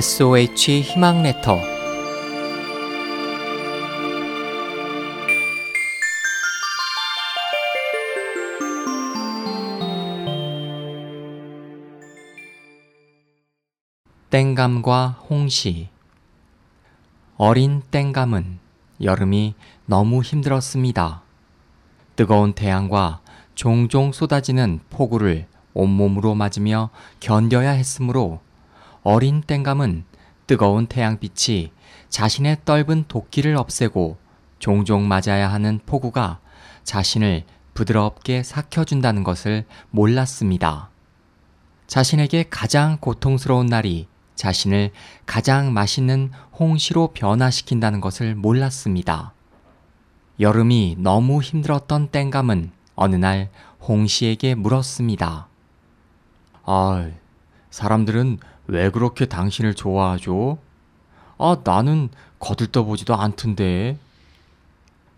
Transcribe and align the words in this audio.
SOH 0.00 0.82
희망 0.82 1.24
레터 1.24 1.58
땡감과 14.30 15.24
홍시 15.28 15.88
어린 17.36 17.82
땡감은 17.90 18.60
여름이 19.02 19.56
너무 19.84 20.22
힘들었습니다. 20.22 21.22
뜨거운 22.14 22.52
태양과 22.52 23.20
종종 23.56 24.12
쏟아지는 24.12 24.78
폭우를 24.90 25.48
온몸으로 25.74 26.36
맞으며 26.36 26.90
견뎌야 27.18 27.72
했으므로 27.72 28.38
어린 29.02 29.42
땡감은 29.42 30.04
뜨거운 30.46 30.86
태양빛이 30.86 31.72
자신의 32.08 32.58
떫은 32.64 33.04
도끼를 33.08 33.56
없애고 33.56 34.16
종종 34.58 35.06
맞아야 35.06 35.52
하는 35.52 35.80
폭우가 35.86 36.40
자신을 36.84 37.44
부드럽게 37.74 38.42
삭혀준다는 38.42 39.22
것을 39.24 39.64
몰랐습니다. 39.90 40.90
자신에게 41.86 42.46
가장 42.50 42.98
고통스러운 42.98 43.66
날이 43.66 44.08
자신을 44.34 44.90
가장 45.26 45.72
맛있는 45.72 46.30
홍시로 46.58 47.08
변화시킨다는 47.08 48.00
것을 48.00 48.34
몰랐습니다. 48.34 49.32
여름이 50.40 50.96
너무 50.98 51.42
힘들었던 51.42 52.08
땡감은 52.08 52.70
어느 52.94 53.16
날 53.16 53.50
홍시에게 53.80 54.54
물었습니다. 54.54 55.48
아, 56.64 57.10
사람들은 57.70 58.38
왜 58.68 58.90
그렇게 58.90 59.26
당신을 59.26 59.74
좋아하죠? 59.74 60.58
아, 61.38 61.56
나는 61.64 62.08
거들떠보지도 62.38 63.14
않던데. 63.14 63.98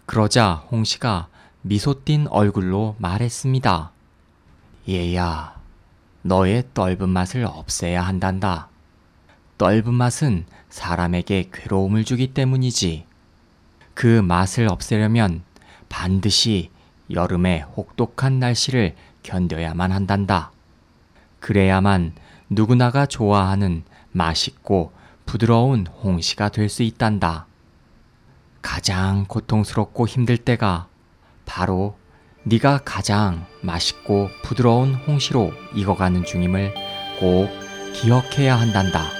그러자 0.06 0.64
홍시가 0.70 1.28
미소 1.62 2.04
띤 2.04 2.26
얼굴로 2.28 2.96
말했습니다. 2.98 3.92
얘야, 4.88 5.60
너의 6.22 6.64
떫은 6.74 7.08
맛을 7.08 7.44
없애야 7.44 8.02
한단다. 8.02 8.68
떫은 9.58 9.94
맛은 9.94 10.46
사람에게 10.68 11.50
괴로움을 11.52 12.04
주기 12.04 12.32
때문이지. 12.32 13.06
그 13.94 14.06
맛을 14.20 14.68
없애려면 14.68 15.42
반드시 15.88 16.70
여름의 17.10 17.62
혹독한 17.76 18.38
날씨를 18.38 18.94
견뎌야만 19.22 19.92
한단다. 19.92 20.52
그래야만 21.40 22.14
누구나가 22.50 23.06
좋아하는 23.06 23.84
맛있고 24.10 24.92
부드러운 25.24 25.86
홍시가 25.86 26.48
될 26.48 26.68
수 26.68 26.82
있단다. 26.82 27.46
가장 28.60 29.24
고통스럽고 29.26 30.06
힘들 30.06 30.36
때가 30.36 30.88
바로 31.46 31.96
네가 32.42 32.80
가장 32.84 33.46
맛있고 33.62 34.28
부드러운 34.42 34.94
홍시로 34.94 35.52
익어가는 35.74 36.24
중임을 36.24 36.74
꼭 37.20 37.48
기억해야 37.94 38.58
한단다. 38.58 39.19